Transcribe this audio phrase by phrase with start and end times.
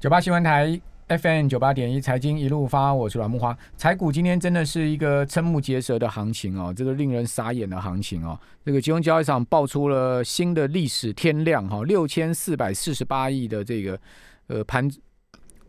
[0.00, 3.58] 九八新闻台 FM 九八点一财经一路发，我是阮木花。
[3.76, 8.38] 财股今天真的是一个瞠目结舌的行情哦，这个令人傻眼的行情哦。
[8.64, 13.98] 这个金融交易场爆出了新的历史天量哈，六千四百四十八亿的这个
[14.46, 14.88] 呃盘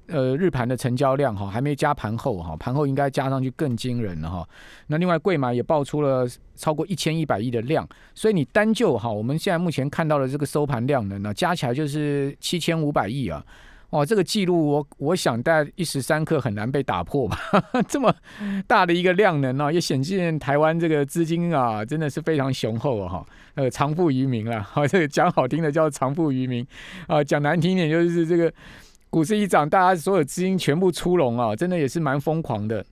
[0.05, 4.47] 呃日盘的成交量哈，还没加盘后哈，盘后应该加上去更惊人了哈。
[4.85, 13.43] 那另外贵买也爆出了超过一千一百亿的量，所以你单就哈，我们现在目前看到的这个收盘量呢，那加起来就是七千五百亿啊。
[13.91, 17.37] 哦，这个记录我我想在一时三刻很难被打破吧？
[17.89, 18.13] 这么
[18.67, 23.09] 大的一个量能呢，也显见台湾这个资金啊，真的是非常雄厚啊！
[23.09, 23.25] 哈，
[23.55, 24.61] 呃，长富于民了。
[24.71, 26.63] 好，这个讲好听的叫长富于民
[27.07, 28.53] 啊，讲难听一点就是这个
[29.09, 32.85] 股市一涨，大家所有资金全部出笼啊，真的也是蛮疯狂的。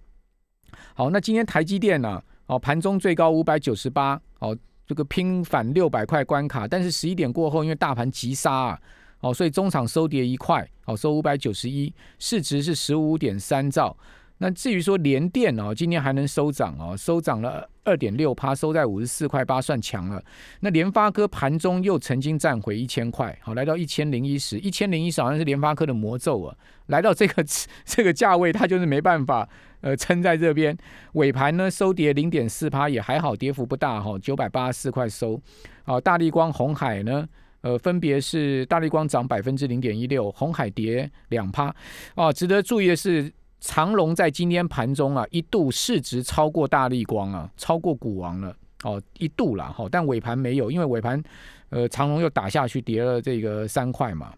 [0.96, 2.20] 好，那今天台积电呢？
[2.48, 4.58] 哦，盘中最高五百九十八，哦，
[4.88, 8.80] 这个拼反六百块关卡，但是十一点过后，因为大盘急杀啊。
[9.20, 13.96] 哦，所以中场收跌一块，哦，收五百九十一，市值是十五点三兆。
[14.40, 20.24] 那至于说联电哦，今天还能收涨哦，收涨了二点六趴，收在五十四块八，算强了。
[20.60, 27.44] 那联发科盘中又曾经站回一千块，好，来到一千零一十，一千零一十好像是联发科的魔咒啊，来到这个
[27.84, 29.50] 这个价位，它就是没办法
[29.82, 30.78] 呃撑在这边。
[31.14, 35.42] 尾盘呢收跌零点四趴，也还好，跌幅不大哈，九百八十四块收。
[35.84, 37.28] 好，大力光、红海呢？
[37.68, 41.74] 呃，分别是大力光涨百分之零点一六，红海跌两趴。
[42.16, 48.56] 哦，值得注意的是，长隆在今天盘中啊，一度市值超过大力光啊，超过股王了。
[48.84, 51.22] 哦，一度了哈，但尾盘没有，因为尾盘
[51.70, 54.34] 呃长隆又打下去，跌了这个三块嘛。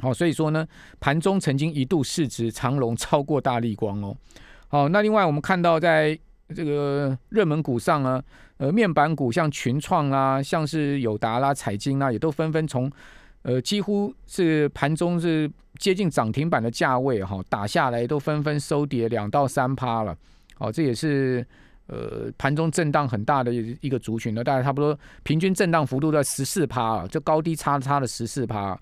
[0.00, 0.66] 好，所以说呢，
[1.00, 4.14] 盘中曾经一度市值长隆超过大力光哦。
[4.68, 6.18] 好，那另外我们看到在
[6.54, 8.22] 这个热门股上呢。
[8.58, 12.90] 呃，面板股像群创啊，像是友达啦、彩晶啊，也都纷纷从
[13.42, 15.46] 呃几乎是盘中是
[15.78, 20.16] 接近涨停板的价位哈打下来，都纷纷收跌两到三趴了。
[20.56, 21.46] 哦，这也是
[21.88, 28.74] 呃盘中震荡很大的一个族群呢，大概差不多平均震荡幅度在十四趴啊，就高低差差了十四趴。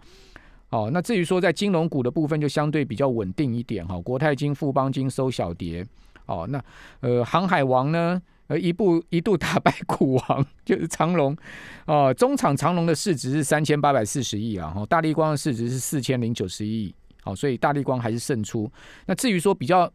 [0.70, 5.84] 哦，那至于说在金融股的部分，就相对比较稳定一点哈，国泰金、富邦金收小跌。
[6.26, 6.62] 哦，那
[7.00, 8.20] 呃航海王呢？
[8.46, 11.34] 呃，一步一度打败 股王，就是长龙，
[11.86, 18.70] 哦，中场长龙的市值是三千八百四十亿啊，哈，大力光的市值是四千零九十亿，好，所以大力光还是胜出。
[19.06, 19.90] 那至于说比较。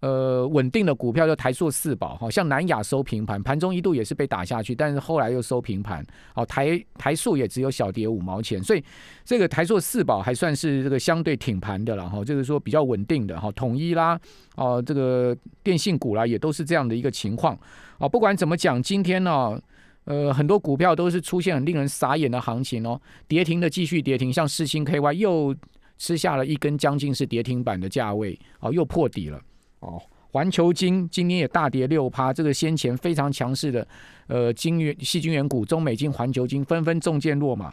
[0.00, 6.02] 呃，稳定的股票就台塑四宝，哈，像南亚收平盘，盘中一度也是被打下去，但是后来又收平盘，
[6.34, 8.82] 哦，台台塑也只有小跌五毛钱，所以
[9.26, 14.18] 这个台塑四宝还算是这个相对挺盘的了，哈，就是说比较稳定的，哈，统一啦，
[14.56, 17.58] 哦，这个电信股啦，也都是这样的一个情况，
[17.98, 19.60] 哦，不管怎么讲，今天呢，
[20.04, 25.54] 呃，很多股票都是出现很令人傻眼的行情哦，跌停的继续跌停，像世星 KY 又
[25.98, 29.38] 吃下了一根将近是跌停板的价位，哦，又破底了。
[29.80, 30.00] 哦，
[30.32, 33.86] 环球金今天也大跌六趴，这个先前非常强势的，
[34.28, 37.72] 呃，金元细菌元股中美金、环球金纷纷中箭落马，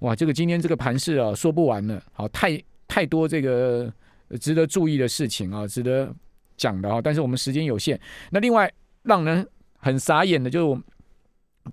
[0.00, 3.92] 哇，这个今天这个盘势啊，说不完了，好，太太多这个
[4.38, 6.14] 值得注意的事情啊，值得
[6.56, 7.98] 讲的啊，但是我们时间有限。
[8.30, 8.70] 那另外
[9.02, 9.46] 让人
[9.78, 10.82] 很傻眼的，就是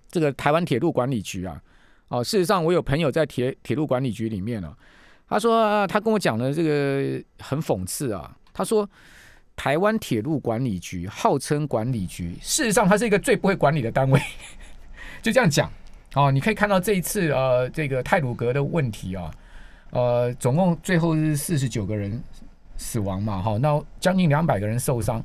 [0.09, 1.61] 这个台湾铁路管理局啊，
[2.07, 4.75] 哦，事实上我有朋友在铁铁路管理局里面啊，
[5.27, 8.89] 他说他跟我讲的这个很讽刺啊，他说。
[9.57, 14.21] 台湾铁路管理局号称管理局，事实上它是一个最不会管理的单位，
[15.19, 15.69] 就这样讲
[16.13, 16.31] 哦。
[16.31, 19.31] 你可以看到这一次呃，这个泰鲁格的问题啊，
[19.89, 22.21] 呃，总共最后是四十九个人
[22.77, 25.21] 死亡嘛，哈，那将近两百个人受伤。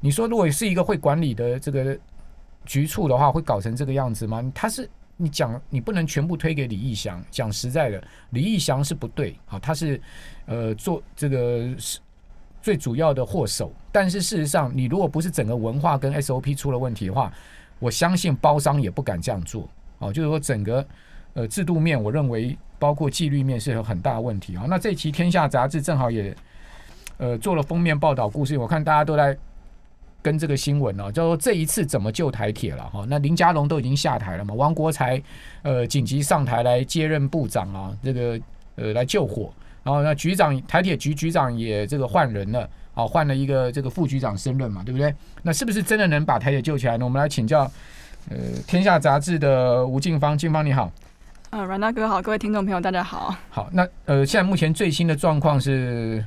[0.00, 1.96] 你说如果是一个会管理的这个
[2.66, 4.42] 局处的话，会搞成这个样子吗？
[4.52, 7.24] 他是你讲，你不能全部推给李义祥。
[7.30, 10.00] 讲实在的，李义祥是不对啊，他是
[10.46, 12.00] 呃做这个是。
[12.60, 17.32] 最主要的祸首，但是事实上，你如果不是整个文化跟 SOP 出了问题的话，
[17.78, 19.68] 我相信包商也不敢这样做。
[19.98, 20.86] 哦，就是说整个
[21.34, 24.64] 呃制度面，我认为包括纪律面是有很大问题啊。
[24.68, 26.36] 那这期《天下》杂志正好也
[27.16, 29.36] 呃做了封面报道故事，我看大家都在
[30.20, 33.04] 跟这个新闻哦，叫做这一次怎么救台铁了哈？
[33.08, 35.22] 那林佳龙都已经下台了嘛，王国才
[35.62, 38.40] 呃紧急上台来接任部长啊，这个
[38.74, 39.52] 呃来救火。
[39.88, 45.14] 然后那局长台铁局局长也这个换人了，好换了一个这个副局长升任嘛，对不对？
[45.40, 47.06] 那是不是真的能把台铁救起来呢？
[47.06, 47.60] 我们来请教
[48.28, 48.36] 呃
[48.66, 50.92] 《天下》杂志的吴静芳，静芳你好。
[51.48, 53.34] 呃，阮大哥好，各位听众朋友大家好。
[53.48, 56.22] 好，那呃现在目前最新的状况是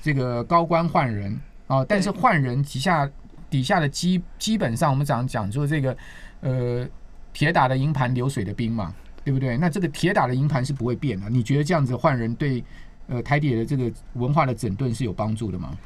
[0.00, 3.06] 这个高官换人啊，但是换人底下
[3.50, 5.94] 底下的基基本上我们讲讲说这个
[6.40, 6.86] 呃
[7.34, 8.94] 铁打的营盘流水的兵嘛。
[9.28, 9.58] 对不对？
[9.58, 11.28] 那这个铁打的营盘是不会变的。
[11.28, 12.64] 你觉得这样子换人对
[13.08, 15.76] 呃台铁的这个文化的整顿是有帮助的吗？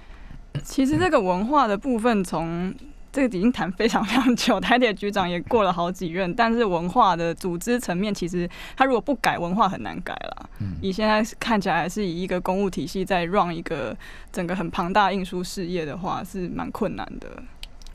[0.62, 2.72] 其实这个文化的部分，从
[3.10, 10.50] 这个已经谈非常非常久， 台铁局长也过了好几任，但是文化的组织层面，其实他如果不改，文化很难改了。
[10.60, 13.96] 嗯，以现在看起来，还是以一个公务体系在 run 一个
[14.30, 17.42] 整个很庞大运输事业的话，是蛮困难的。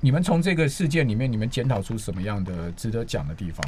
[0.02, 3.66] 你们从这个事件里面，你们检讨出什么样的值得讲的地方？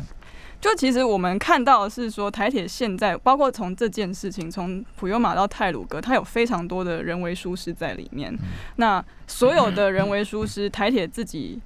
[0.61, 8.38] 就其实我们看到的是说，台铁现在包括从这件事情，从普悠马到泰鲁格，它有非常多的人为疏失在里面。
[8.75, 11.59] 那所有的人为疏失，台铁自己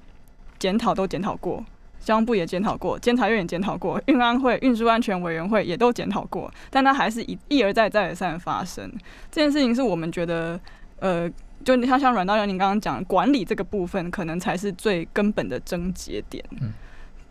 [0.60, 1.66] 检讨都检讨过，
[2.00, 8.88] 交通部也检讨过，监察院也检讨过，运安会、运输安全委员会也都检讨过，但它还是一一而再、再而三的发生。
[9.32, 10.60] 这件事情是我们觉得，
[11.00, 11.28] 呃，
[11.66, 16.44] 就你像像阮道友您刚刚讲，管理这个部分，可能才是最根本的症结点。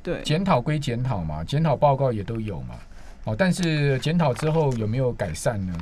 [0.02, 2.74] 对，检讨归检讨嘛，检讨报告也都有嘛，
[3.24, 5.72] 哦，但是检讨之后有没有改善呢？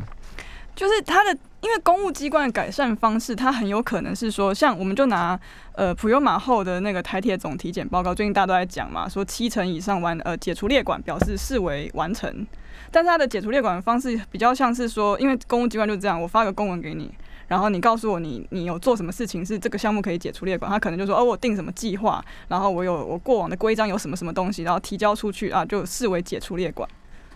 [0.77, 5.39] 就是他的，因为公务机关的改善方式，它很有可能是说，像我们就拿
[5.73, 12.47] 呃普悠马后的那个台铁总体检报告，最近大家都在讲嘛，说七成以上完呃解除列管，表示视为完成，
[12.91, 17.13] 但是它的解除列管的方式比较像是说，因为公务机关就这样，我发个公文给你。
[17.50, 26.88] 然后你告诉我你你有做什么事情是这个项目可以解除列管，他可能就说哦我定什么计划，然后我有我过往的规章有什么什么东西，然后提交出去啊就视为解除列管。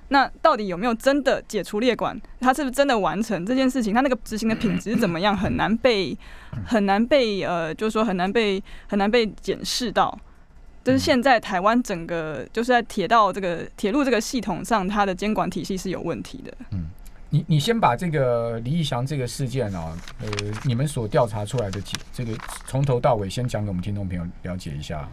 [0.09, 2.17] 那到底有没有真的解除列管？
[2.39, 3.93] 他是不是真的完成这件事情？
[3.93, 5.37] 他那个执行的品质怎么样？
[5.37, 6.17] 很难被
[6.65, 10.17] 很难被呃，就是说很难被很难被检视到。
[10.85, 16.55] 就是现在台湾整个就是在铁道这个铁路这个系统上，它的监管体系是有问题的。
[17.35, 20.29] 你你先把这个李义祥这个事件啊，呃，
[20.63, 21.83] 你们所调查出来的
[22.13, 22.33] 这个
[22.65, 25.09] 从头到尾，先讲给我们听众朋友了解一下。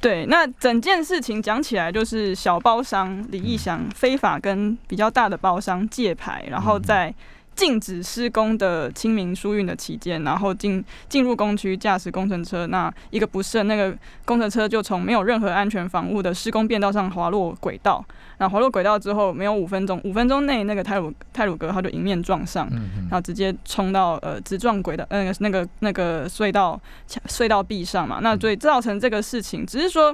[0.00, 7.14] 对，那整件事情讲起来，就是小包商李义祥非法跟比较大的包商借牌，然后在。
[7.54, 18.04] 禁止施工的清明疏运的期间，然后进进入工区驾驶工程车，那一个不慎，那个工程车就从没有任何安全防护的施工便道上滑落轨道。
[18.38, 22.68] 那滑落轨道之后，没有五分钟，五分钟内那个泰鲁泰鲁格他就迎面撞上，
[23.08, 26.80] 然后直接冲到呃直撞轨道，呃那个那个隧道
[27.28, 28.18] 隧道壁上嘛。
[28.20, 30.12] 那所以造成这个事情，只是说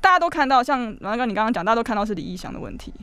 [0.00, 2.94] 大家都看到，像王哥你刚刚讲，大家都看到是李义祥的问题。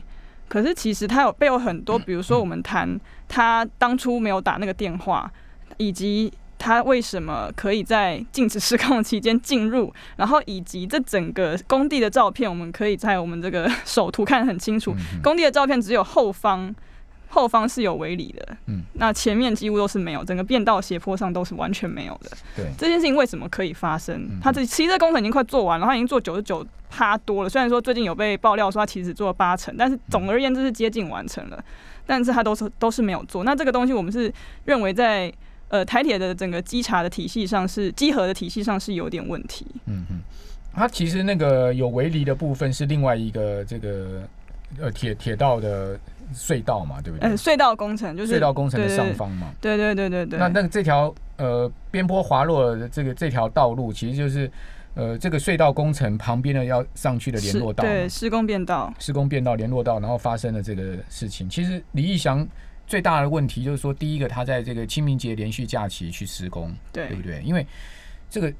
[0.48, 2.98] 可是其实他有背有很多，比如说我们谈
[3.28, 5.30] 他当初没有打那个电话，
[5.76, 16.74] 以及他为什么可以在禁止失控期间进入， 然后以及这整个工地的照片，我们可以在我们这个 首图看得很清楚，工地的照片只有后方。
[17.28, 22.30] 后方是有围篱的，嗯，那前面几乎都是没有，整个变道斜坡上都是完全没有的。
[22.56, 24.28] 对，这件事情为什么可以发生？
[24.42, 27.48] 他这其实这工程已经快做完了，他已经做九十九趴多了。
[27.48, 31.62] 虽然说最近有被爆料说他其实做了八成，但是总而言之是接近完成了。
[32.06, 33.44] 但是他都是都是没有做。
[33.44, 34.32] 那这个东西我们是
[34.64, 35.30] 认为在
[35.68, 39.66] 呃台铁的整个稽查的体系上是稽核的体系上是有点问题。
[39.84, 40.20] 嗯嗯，
[40.72, 44.26] 它其实那个有围篱的部分是另外一个这个
[44.78, 45.98] 呃铁铁道的。
[46.34, 47.26] 隧道嘛，对不对？
[47.26, 49.50] 嗯，隧道工程就是隧道工程的上方嘛。
[49.62, 50.38] 对对对对对。
[50.38, 54.50] 那那这条呃边坡滑落的这个这条道路，其实就是
[54.92, 57.82] 呃这个隧道工程旁边的要上去的联络道。
[57.82, 58.92] 对，施工变道。
[58.98, 61.48] 施工变道联络道，然后发生了这个事情。
[61.48, 62.46] 其实李义祥
[62.86, 67.40] 最大的问题就是说，第一个他在这个清明节连续假期去施工，对不对？
[67.42, 67.66] 因为
[68.28, 68.52] 这个。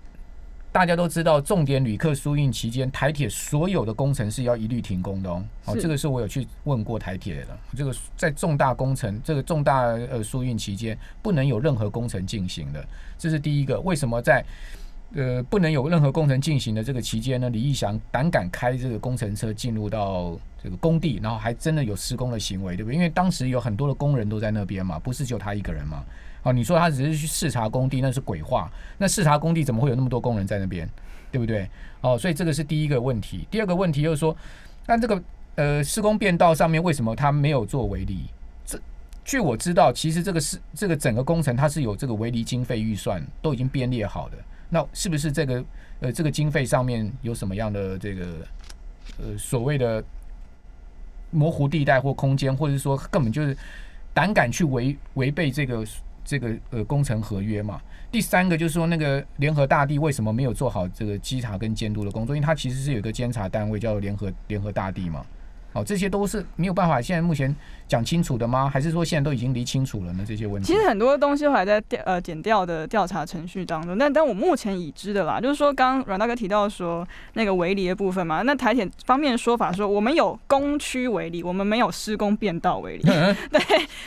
[0.71, 5.43] 大家都知道，重点旅客输运期间，台铁所有的工程是要一律停工的哦。
[5.65, 7.59] 好，这个是我有去问过台铁的。
[7.75, 12.87] 这个在重大工程、这个重大呃输运期间，不能有任何工程进行的。
[13.19, 13.81] 这是第一个。
[13.81, 14.45] 为什么在
[15.15, 17.49] 呃不能有任何工程进行的这个期间呢？
[17.49, 22.95] 李义祥胆敢开这个工程车进入到这个工地，然后还真的有施工的行为，对不对？
[22.95, 26.05] 因为当时有很多的工人都在那边嘛，不是就他一个人嘛。
[26.45, 28.71] 哦，你说他只是去视察工地，那是鬼话。
[28.97, 30.89] 那视察工地怎么会有那么多工人在那边，
[31.33, 31.69] 对不对？
[32.01, 33.47] 哦，所以这个是第一个问题。
[33.51, 34.35] 第二个问题就是说，
[34.87, 35.23] 那这个
[35.57, 38.27] 呃施工变道上面为什么他没有做围篱？
[38.65, 38.79] 这
[39.25, 44.39] 据我知道，其实这个是这个整个工程它是有这个围篱经费预算都已经编列好的。
[44.71, 45.65] 那是不是这个
[46.01, 48.27] 呃这个经费上面有什么样的这个
[49.19, 50.03] 呃所谓的
[51.31, 53.57] 模糊地带或空间，或者说根本就是
[54.15, 55.85] 胆敢去违违背这个？
[56.29, 57.81] 这个呃工程合约嘛，
[58.13, 62.37] 第三个就是说那个联合大地为什么没有做好这个稽查跟监督的工作？
[62.37, 65.25] 因为它其实是有一个监察单位叫联合联合大地嘛，
[65.75, 67.55] 哦，这些都是没有办法现在目前
[67.87, 68.71] 讲清楚的吗？
[68.73, 70.25] 还是说现在都已经理清楚了呢？
[70.27, 83.03] 这些问题其实很多东西都还在调呃减调的调查程序当中，但但我目前已知的啦，就是说刚刚阮大哥提到说那个围篱的部分嘛，那台铁方面的说法说我们有工区围篱，我们没有施工变道围篱，
[83.53, 83.61] 对，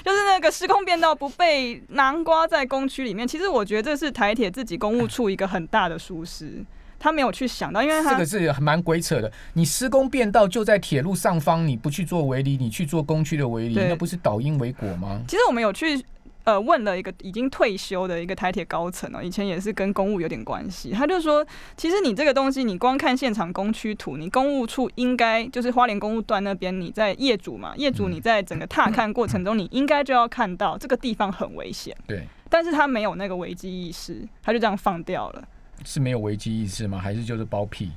[0.03, 3.27] 就是那个施工变道不被南瓜在工区里面。
[3.27, 6.65] 其实我觉得这是台铁自己公务处一个很大的疏失。
[7.01, 9.31] 他没有去想到，因为他这个是蛮鬼扯的。
[9.53, 15.19] 你施工变道就在铁路上方，你不去做围篱，你去做工区的围篱，那不是倒因为果吗？
[15.27, 15.99] 其实我们有去
[16.43, 20.91] 呃问了一个已经退休的一个台铁高层哦，以前也是跟公务有点关系。
[20.91, 21.43] 他就说，
[21.75, 31.95] 其实你这个东西，你光看现场工区图，你公务处应该就是花莲公务段那边，你在业主嘛，业主你在整个踏看过程中，你应该就要看到这个地方很危险。
[32.05, 35.43] 对，但是他没有那个危机意识，他就这样放掉了。
[35.85, 36.99] 是没有危机意识吗？
[36.99, 37.91] 还是就是包庇？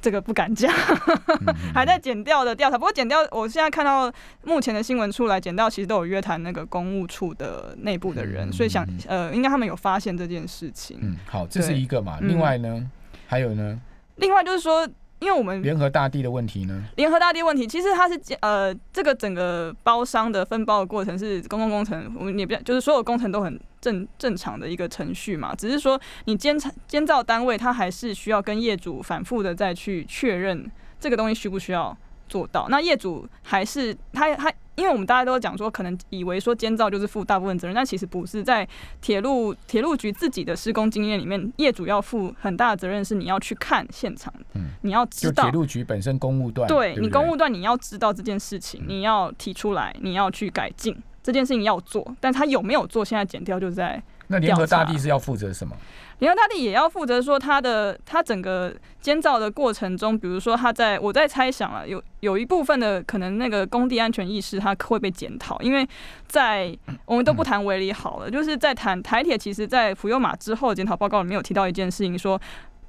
[0.00, 0.72] 这个不敢讲，
[1.74, 2.78] 还在剪掉的调查。
[2.78, 4.10] 不过剪掉，我现在看到
[4.44, 10.98] 目前的新闻出来，剪掉其实都有约谈那个公务处的内部的人，所以想呃，应该他们有发现这件事情。
[11.02, 12.18] 嗯，好，这是一个嘛。
[12.22, 12.90] 另外呢，
[13.26, 13.78] 还有呢？
[14.16, 14.88] 另外就是说。
[15.20, 16.82] 因为我们联合大地的问题呢？
[16.96, 31.96] 联合大地问题，其实它是呃，这个整个包商的分包的过程是公共工程，我们也不就是所有工程都很正正常的一个程序嘛，只是说你监察监造单位，它还是需要跟业主反复的再去确认这个东西需不需要
[32.30, 32.66] 做到。
[32.70, 34.50] 那业主还是他他。
[34.76, 38.42] 因为我们大家都讲说，可能以为说监造就是负大部分责任，但其实不是。
[38.42, 38.66] 在
[39.02, 54.02] 铁路铁路局自己的施工经验里面，业主要负很大的责任，是你要去看现场，嗯，你要知道铁路局本身公务段，对你公务段你要知道这件事情，你要提出来，你要去改进这件事情要做，但他有没有做，现在减掉就在。
[54.30, 55.76] 那联合大地是要负责什么？
[56.20, 65.86] 联合大地也要负责说它的它整个监造的过程中，比如说他在我在猜想了，有有一部分的可能那个工地安全意识它会被检讨，因为
[66.28, 72.40] 在我们都不谈维里好了，就是在谈台铁，其实在福佑马之后检讨报告里面有提到一件事情说。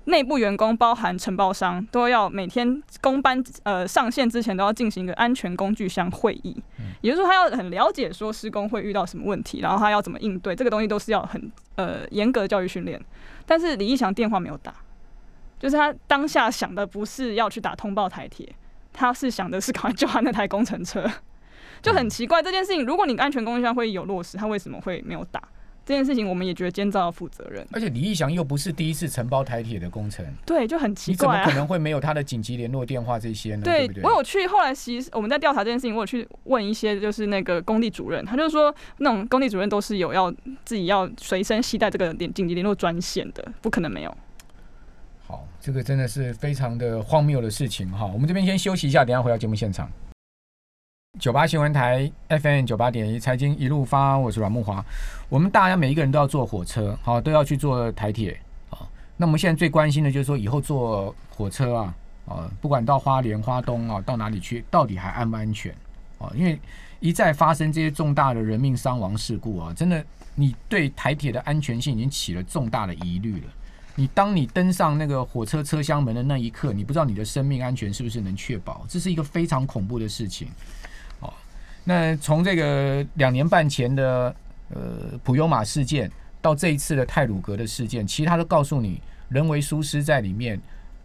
[0.05, 6.55] 内部员工包含承包商都要每天工班呃上线之前都要进行一个安全工具箱会议，
[7.01, 12.99] 也就是说他要很了解说施工会遇到什么问题，然后他要怎么应对，这个东西都是要很呃严格的教育训练。
[13.45, 14.73] 但是李义祥电话没有打，
[15.59, 18.47] 就是他当下想的不是要去打通报台铁，
[18.91, 21.07] 他是想的是赶快救他那台工程车，
[21.81, 22.83] 就很奇怪这件事情。
[22.83, 25.41] 如果你安全工具箱会议有落实，他为什么会没有打？
[25.83, 33.63] 这件事情我们也觉得监造要负责任，而且李义祥又不是第一次承包台铁的工程，对，就很奇怪，你怎么可能会没有他的紧急联络电话这些呢？
[33.63, 40.31] 对，我有去后来其实我们在调查这件事情，我有去问一些就是那个工地主任，他就说那种工地主任都是有要
[40.63, 44.17] 自己要随身携带这个联紧急联络专线的，不可能没有。
[45.25, 48.05] 好，这个真的是非常的荒谬的事情哈。
[48.05, 49.89] 我们这边先休息一下，等下回到节目现场。
[51.19, 54.83] 九八新闻台 FM 九八点一财经一路发，我是阮木华。
[55.27, 58.39] 我们大家每一个人都要坐火车，好都要去坐台铁
[58.69, 58.87] 啊。
[59.17, 65.75] 那我们现在最关心的就是说，以后坐火车啊，啊，不管到花莲、花东啊，到哪里去，到底还安不安全
[66.17, 66.31] 啊？
[66.33, 66.57] 因为
[67.01, 70.03] 一再发生这些重大的人命伤亡事故啊，真的，
[70.33, 73.47] 你对台铁的安全性已经起了重大的疑虑了。
[73.95, 80.47] 你当你登上那个火车车厢门的那一刻，你不知道你的生命安全是不是能确保，这是一个非常恐怖的事情。
[81.83, 84.35] 那从这个两年半前的
[84.69, 84.79] 呃
[85.23, 86.09] 普悠马事件
[86.41, 90.59] 到这一次的泰鲁格的事件，其他都告诉你人为疏失在里面，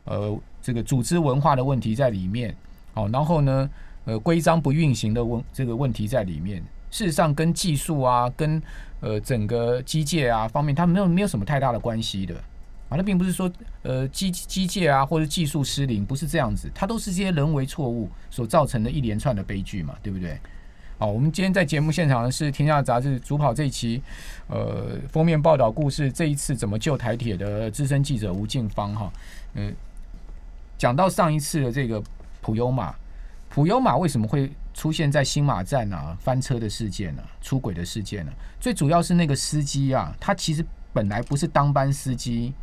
[0.05, 2.55] 呃，这个组织文化的问题在里面，
[2.93, 3.71] 好，然后呢，
[4.05, 6.63] 呃，规章不运行的问这个问题在里面。
[6.91, 8.63] 事实上，跟技术啊，跟
[9.01, 12.35] 呃整个机械啊方面，它没有没有什么太大的关系的
[12.89, 12.97] 啊。
[12.97, 13.51] 那并不是说
[13.83, 20.39] 呃机机械啊或者技术失灵，不是这样子，它都是这些人为错误所造成的一连串的悲剧嘛，对不对？
[20.99, 24.03] 好，我们今天在节目现场的是《天下杂志》主跑这一期，
[24.49, 29.13] 呃，封面报道故事这一次怎么救台铁的资深记者吴敬芳哈，
[29.53, 29.75] 嗯，
[30.79, 32.03] 讲到上一次的这个
[32.41, 32.95] 普悠马，
[33.51, 37.23] 普悠马为什么会出现在新马站啊翻车的事件呢？
[37.43, 38.33] 出轨的事件呢？
[38.59, 42.55] 最主要是那个司机啊，他其实本来不是当班司机，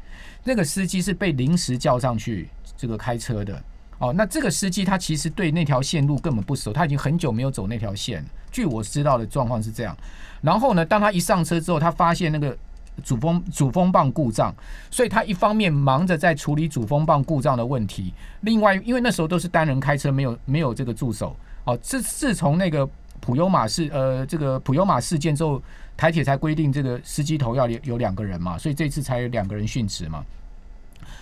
[0.43, 3.63] 那个司机是被临时叫上去这个开车的。
[3.99, 8.23] 哦，那这个司机他其实对那条线路根本不熟，他已经很久没有走那条线。
[8.51, 9.95] 据我知道的状况是这样。
[10.41, 12.55] 然后呢，当他一上车之后，他发现那个
[13.03, 14.53] 主风主风棒故障，
[14.91, 21.35] 所以他一方面忙着在处理主风棒故障的问题，另外因为那时候都是单人开车，没有没有这个助手。
[21.63, 22.87] 哦，自自从那个
[23.21, 25.61] 普悠马事呃这个普悠马事件之后，
[25.95, 30.23] 台铁才规定这个司机头要有两个人嘛，所以这次才有两个人殉职嘛。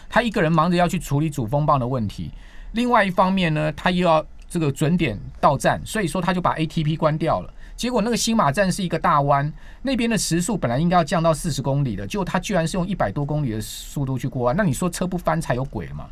[0.10, 2.32] 他一个人忙着要去处理主风棒的问题。
[2.74, 7.54] 另外一方面呢，他又要这个准点到站，所以说他就把 ATP 关掉了。
[7.76, 9.52] 结果那个新马站是一个大弯，
[9.82, 14.56] 那边的时速本来应该要降到四十公里的，结果他居然是用一百多公里的速度去过弯。
[14.56, 16.06] 那你说车不翻才有鬼嘛？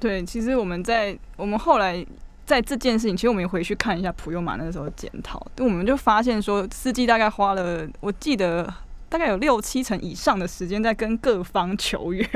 [0.00, 2.04] 对，其实我们在我们后来
[2.46, 8.72] 在这件事情，其实我们也回去看一下普悠玛那个时候检讨，我们就发现说，司机大概花了，我记得
[9.12, 12.26] 大概有六七成以上的时间在跟各方求援，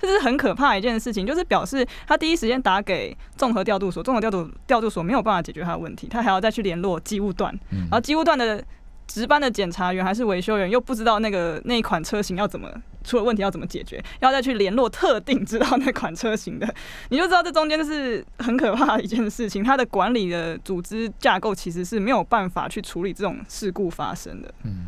[0.00, 8.64] 这是很可怕的一件事情，就是表示他第一时间打给综合调度所，综合调度调度所没有办法解决他的问题，他还要再去联络机务段，然后机务段的。
[9.08, 12.68] 值班的检查员还是维修员，又不知道那个那一款车型要怎么
[13.04, 16.74] 出了问题要怎么解决，要再去联络特定知道那款车型的，
[17.10, 19.62] 你就知道这中间是很可怕的一件事情。
[19.62, 24.52] 它的管理的组织架构其实是没有办法去处理这种事故发生的。
[24.64, 24.86] 嗯，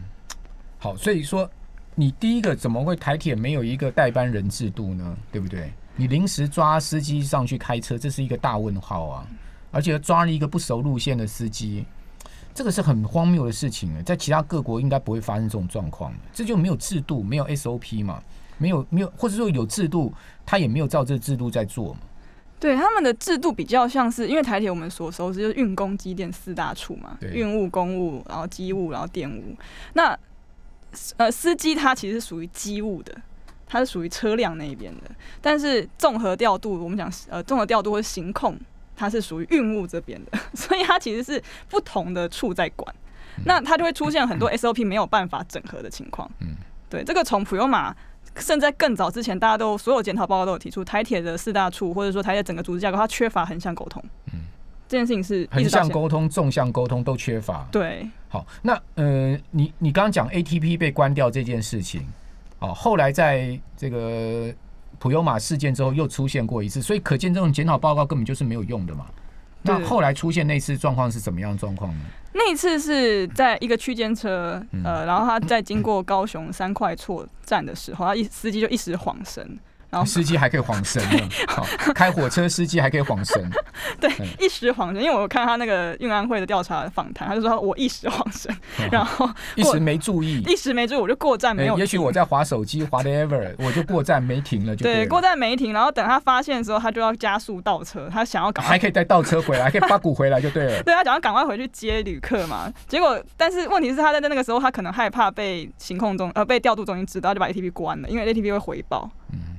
[0.79, 1.51] 好，所以说
[1.95, 5.17] 你第一个怎么会台铁没有一个代班人制度呢？
[5.33, 5.73] 对不对？
[5.97, 9.27] 你临时抓司机上去开车，这是一个大问号啊！
[9.73, 11.85] 而且抓了一个不熟路线的司机。
[12.55, 18.21] 这个是很荒谬的事情在其他各国应该不会发生这种状况这就没有制度，没有 SOP 嘛，
[18.57, 20.13] 没有没有，或者说有制度，
[20.47, 22.01] 他也没有照这个制度在做嘛。
[22.59, 29.55] 对他们的制度比较像是，因为台铁我们所熟知就是运工机电四大处嘛，运务、公务，然后机务，然后电务。
[29.93, 30.19] 那
[31.17, 33.15] 呃，司机他其实是属于机务的，
[33.67, 38.59] 他是属于车辆那一边的，但是综合调度，我们讲呃综合调度或行控。
[39.01, 42.93] 它是属于运务这边的， 所以它其实是不同的处在管，
[43.45, 46.29] 那它就会出现很多 SOP 没有办法整合的情况。
[46.41, 46.57] 嗯，
[46.91, 47.95] 对，这个从普悠玛
[48.35, 54.03] 甚至在更早之前，大家都所有检讨报告都有提出，台铁的四大处或者说台铁整个组织架构，它缺乏横向沟通。
[54.33, 54.38] 嗯，
[54.89, 57.69] 这件事情是横向沟通、纵向沟通都缺乏。
[57.71, 62.05] 对，好，那呃，你你刚刚讲 ATP 被关掉这件事情，
[62.59, 64.53] 哦，后来在这个。
[65.01, 69.07] 普悠玛事件之后又出现过一次，所以可见这种检讨报告根本就是没有用的嘛。
[69.63, 72.01] 那后来出现那次状况是怎么样状况呢？
[72.33, 79.57] 那一次是在一个区间车，呃，然后他在经过高雄三块错站的时候，他一司机就一时晃神。
[79.91, 81.29] 然后司机还可以晃神呢，
[81.95, 83.51] 开火车司机还可以晃神，
[83.99, 85.03] 对，一时晃神。
[85.03, 88.55] 因为我看他那个运安会的调查访谈，他就说我一时晃神，
[88.93, 91.79] 然后一时没注意，一时没注意我就过站没有。
[91.79, 100.83] 也许我在划手机划的 ever，我就过站没停了，就对，过站没停，然后等他发现的时候，他就要加速倒车，他想要赶还可以再倒车回来，还可以八股回来就对了。
[100.83, 109.11] 对他想要赶快回去接旅客嘛，结果但是问题是他在那个时候他可能害怕被行控中呃被调度中心知道，就把 ATP 关了，因为 ATP 会回报。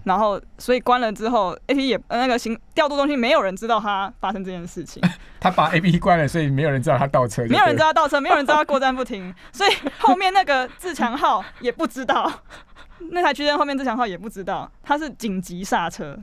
[0.10, 5.04] 然后，所以关了之后，A P 也那个行调度中心没有人知道他发生这件事情。
[5.40, 7.46] 他把 A P 关了，所以没有人知道他倒车。
[7.46, 12.28] 没有人知道倒车，没有人知道他过站不停， 所以后面那个自强号也不知道，
[13.12, 16.18] 那台区间后面自强号也不知道他是紧急刹车，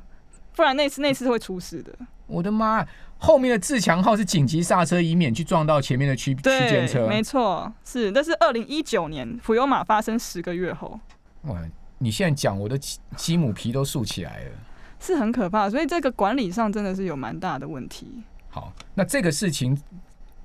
[0.56, 1.92] 不然那次那次会出事的。
[2.26, 2.84] 我的妈！
[3.18, 7.06] 后面的自强号是紧急刹车，以免去撞到前面的区区间车。
[7.06, 10.98] 没错，是那是二零一九年普悠玛发生十个月后。
[11.44, 11.56] 哇！
[11.98, 12.78] 你现在讲，我的
[13.16, 14.50] 鸡母皮都竖起来了，
[15.00, 15.70] 是很可怕。
[15.70, 18.22] 所以这个管理上真的是有蛮大的问题。
[18.48, 19.78] 好，那这个事情，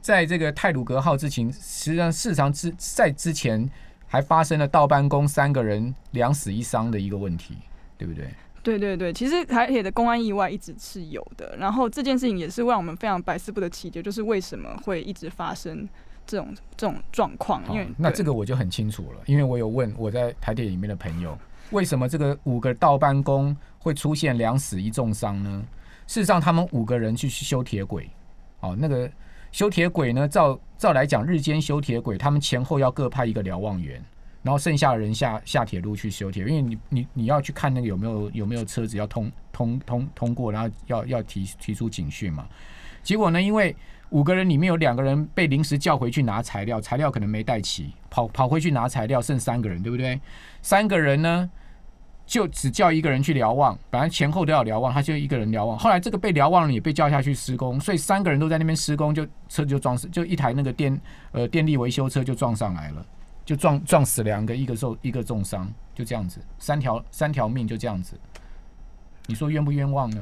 [0.01, 3.69] 在这个泰鲁格号之前，实际上市场之在之前
[4.07, 7.57] 还发生了倒班工三个人两死一伤的一个问题，
[7.97, 8.29] 对不对？
[8.63, 11.57] 对对对，其实台铁的公安意外一直是有的。
[11.57, 15.87] 然后这件事情也是让我们非常百思不得其解，就是为什么会一直发生。
[16.25, 21.37] 这种这种状况，因为那这个我就很清楚了，因为我有问我在台铁里面的朋友，
[21.71, 25.63] 为什么这个五个倒班工会出现两死一重伤呢？
[26.07, 28.09] 事实上，他们五个人去修铁轨，
[28.59, 29.09] 哦，那个
[29.51, 34.03] 修铁轨呢，照照来讲，日间修铁轨，他们前后要各派一个瞭望员，
[34.43, 42.45] 然后剩下的人下下铁路去修铁，因为你你你要去看那个有没有有没有车子要通通通通过，然后要要提提出警讯嘛。
[43.01, 43.73] 结果呢，因为
[44.11, 50.19] 五个人里面有两个人被临时叫回去拿材料，材料可能没带齐，跑跑回去拿材料，剩三个人，对不对？
[50.61, 51.49] 三个人呢，
[52.25, 55.77] 就只叫一个人去瞭望，本来前后都要瞭望，他就一个人瞭望。
[55.77, 63.05] 后来这个被瞭望了也被叫下去施工，所以三个人都在那边施工，就车就撞死，就一台那个电呃电力维修车就撞上来了，
[63.45, 68.19] 就撞撞死两个，一个受一个重伤，就这样子，三条三条命就这样子，
[69.27, 70.21] 你说冤不冤枉呢？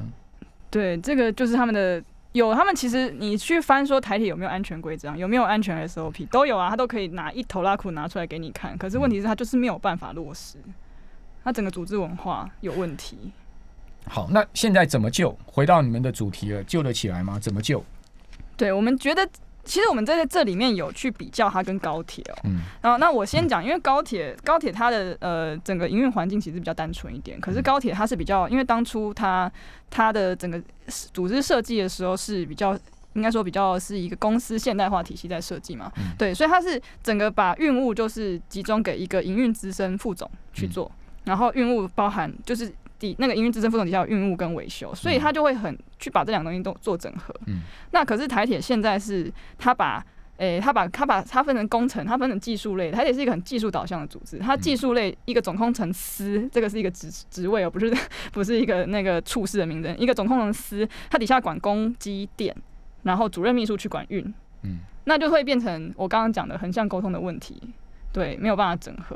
[0.70, 2.00] 对，这个就是他们的。
[2.32, 8.76] 有，他们其实你去翻说台铁有没有安全规章，有没有安全 SOP，都有啊，他都可以拿一头拉裤拿出来给你看。
[8.78, 10.58] 可是问题是，他就是没有办法落实，
[11.42, 13.32] 他整个组织文化有问题。
[14.06, 15.36] 好，那现在怎么救？
[15.44, 17.38] 回到你们的主题了，救得起来吗？
[17.38, 17.84] 怎么救？
[18.56, 19.28] 对我们觉得。
[19.64, 29.50] 其实我们在这里面有去比较它跟高铁哦，嗯，然后那我先讲，因为高铁高铁它的呃整个营运环境其实比较单纯一点，可是高铁它是比较，因为当初它
[29.90, 30.60] 它的整个
[31.12, 32.78] 组织设计的时候是比较
[33.14, 36.14] 应该说比较是一个公司现代化体系在设计嘛，嗯。
[36.18, 40.70] 对，所以它是整个把运务就是集中给一个营运资深副总去嗯。
[40.70, 40.92] 做，
[41.24, 47.34] 然后运务包含就是底那个营运资深副总底下有运务跟维修，所以他就会很去把这两个东西都做整合。
[47.46, 50.04] 嗯那可是台铁现在是他把
[50.36, 54.38] 诶、他把他把它分成工程，它分成技术类，台铁是一个很技术导向的组织。
[54.38, 57.94] 它技术类一个总工程师，这个是一个职职位哦，不是
[58.32, 62.56] 不是一个那个处事的名称，一个总工程师，他底下管供机电，
[63.02, 64.24] 然后主任秘书去管运，
[64.62, 67.60] 嗯，那就会变成我刚刚讲的横向沟通的问题，
[68.10, 69.14] 对，没有办法整合。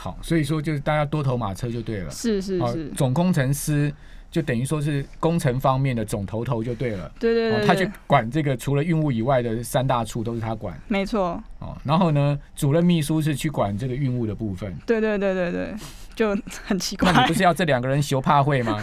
[0.00, 2.10] 好，所以说就是大家多头马车就对了。
[2.10, 3.92] 是是是，总工程师
[4.30, 7.06] 就等于说是工程方面的总头头就对了。
[7.06, 11.76] 哦，对对对他去，管这个除了运务以外的三大处都是他管没错，哦。
[11.82, 14.72] 然后呢，主任秘书是去管这个运务的部分。
[14.86, 15.74] 对对对对对，
[16.18, 17.20] 就很奇怪那。
[17.20, 18.76] 你不是要这两个人修怕会吗？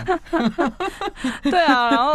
[1.44, 2.14] 对啊，然后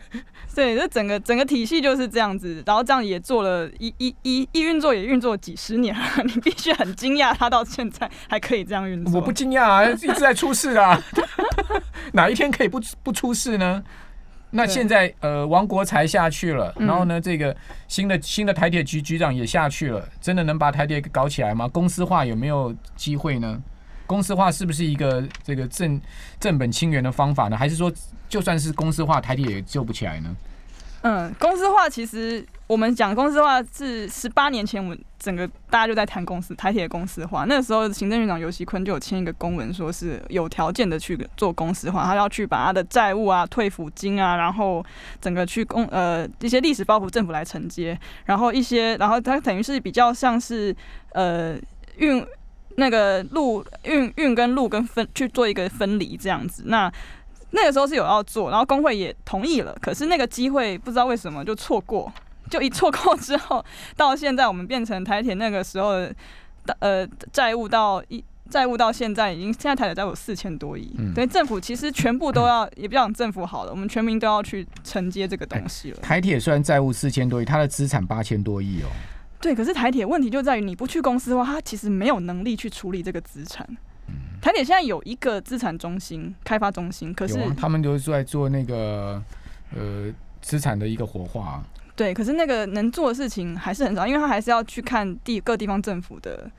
[0.54, 9.14] 对，这整个整个体系就是这样子，然后这样也做了一一一一运作也运作几十年了，你必须很惊讶，他到现在还可以这样运作。
[9.14, 10.98] 我不惊讶啊，一直在出事啊，
[12.14, 13.84] 哪一天可以不不出事呢？
[14.56, 17.54] 那现在呃，王国才下去了，嗯然后呢，这个
[17.86, 21.68] 新的新的台铁局局长也下去了，真的能把台铁给搞起来吗？
[21.68, 23.60] 公司化有没有机会呢？
[24.06, 26.00] 公司化是不是一个这个正
[26.38, 27.56] 正本清源的方法呢？
[27.56, 27.92] 还是说
[28.28, 30.34] 就算是公司化，台铁也救不起来呢？
[31.02, 37.44] 嗯，公司化其实我们讲公司化是十八年前，我们整个大家就在谈公司台铁公司化。
[37.44, 44.82] 那时候行政院长尤熙坤就有签一个公文，说是有条件的去做公司化，他要去把他的债务啊、退抚金啊，然后
[45.20, 50.74] 整个去公呃一些历史包袱政府来承接，然后一些，然后他等于是比较像是
[51.12, 51.54] 呃
[51.98, 52.26] 运
[52.76, 56.64] 那个路运运跟路跟分去做一个分离这样子。
[56.66, 56.92] 那
[57.50, 62.12] 那个时候是有要做，然后工会也同意了，可是那个机会不知道为什么就错过，
[62.50, 63.64] 就一错过之后，
[63.96, 65.92] 到现在我们变成台铁那个时候
[66.66, 68.24] 的呃债务到一。
[68.50, 75.96] 债务到现在已经，现在台铁债务有四千多亿，嗯对政府其实全部都要，也不要讲政府好了，我们全民都要去承接这个东西了。
[76.02, 78.86] 台铁虽然债务四千多亿，它的资产八千多亿哦。
[79.44, 83.66] 对，可是台铁问题就在于你不去公司的话，它其实没有能力去处理这个资产。
[84.08, 89.22] 嗯台铁现在有一个资产中心、开发中心，可是啊，他们就是在做那个
[89.74, 91.64] 呃资产的一个活化、啊。
[91.94, 96.50] 对，可是那个能做的事情还是很少，因为他还是要去看地各地方政府的。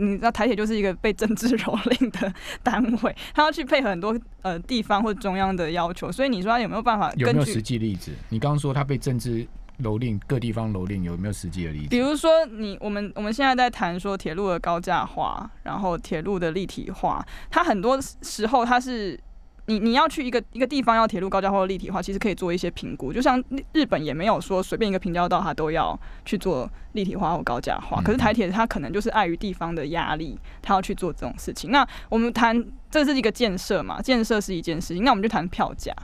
[0.00, 8.12] 你知道台铁就是一个被政治蹂躏的 单位，他要去配合很多呃地方或中央的要求，所以你说他有没有办法根据有没有实际例子？
[8.28, 9.44] 你刚刚说他被政治
[9.82, 11.88] 蹂躏，各地方蹂躏，有没有实际的例子？
[11.88, 19.18] 比如说你我们我们现在在谈说铁路的高架化，然后铁路的立体化，它很多时候它是
[19.66, 23.12] 你你要去一个一个地方要铁路高架化或立体化，其实可以做一些评估。
[23.12, 31.70] 就像日日本也没有说随便一个平交道它都要去做立体化或高架化，嗯可是台铁它可能就是碍于地方的压力，它要去做这种事情。
[31.70, 35.94] 那我们谈这是一个建设嘛，建设是一件事情，那我们就谈票价。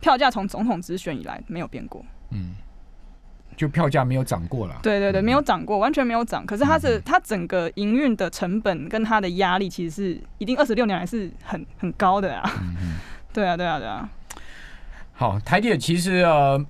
[0.00, 2.54] 票价从总统直选以来没有变过，嗯，
[3.58, 4.78] 就票价没有涨过了。
[4.82, 6.46] 对对对，嗯没有涨过，完全没有涨。
[6.46, 12.50] 可是它是嗯它整个营运的成本跟它的压力，其实是一定二十六年来是很很高的啊。
[12.62, 12.94] 嗯嗯。
[13.34, 14.08] 对啊，对啊，对啊。
[15.12, 16.64] 好，台铁其实呃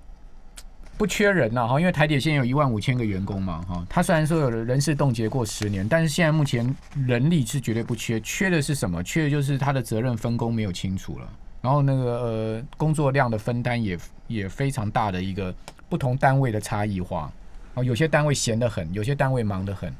[0.97, 3.87] 不缺人了哈，因为台铁现在有一万五千个员工嘛哈。
[3.89, 6.75] 它虽然说有人事冻结过十年，但是现在目前
[7.07, 9.03] 人力是绝对不缺，缺的是什么？
[9.03, 11.29] 缺的就是它的责任分工没有清楚了，
[11.61, 13.97] 然后那个呃工作量的分担也
[14.27, 15.55] 也非常大的一个
[15.89, 17.33] 不同单位的差异化。
[17.75, 19.93] 哦，有些单位闲得很，有些单位忙得很。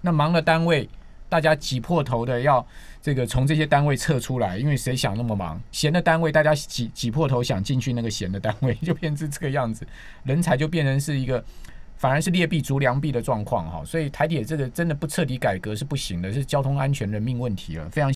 [0.00, 0.88] 那忙的单位，
[1.28, 2.64] 大家挤破头的要
[3.02, 5.60] 这个从这些单位撤出来，因为谁想那么忙？
[5.72, 9.86] 闲的单位，大家挤挤破头想进去那个闲的单位， 就变成这个样子，
[10.24, 11.42] 人才就变成是一个
[11.96, 13.82] 反而是劣币逐良币的状况哈。
[13.84, 18.12] 所以台铁这个真的不彻底改革是不行的，是交通安全人命问题了，非常。